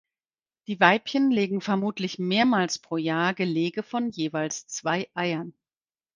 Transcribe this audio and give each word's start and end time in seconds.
Die 0.65 0.79
Weibchen 0.79 1.29
legen 1.29 1.61
vermutlich 1.61 2.17
mehrmals 2.17 2.79
pro 2.79 2.97
Jahr 2.97 3.35
Gelege 3.35 3.83
von 3.83 4.09
jeweils 4.09 4.65
zwei 4.65 5.07
Eiern. 5.13 5.53